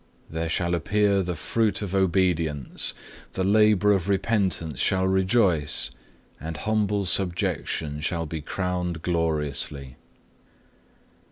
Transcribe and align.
There 0.31 0.49
shall 0.49 0.73
appear 0.73 1.21
the 1.21 1.35
fruit 1.35 1.83
of 1.83 1.93
obedience, 1.93 2.95
the 3.33 3.43
labour 3.43 3.91
of 3.93 4.09
repentance 4.09 4.79
shall 4.79 5.07
rejoice, 5.07 5.91
and 6.39 6.57
humble 6.57 7.05
subjection 7.05 7.99
shall 7.99 8.25
be 8.25 8.41
crowned 8.41 9.03
gloriously. 9.03 9.97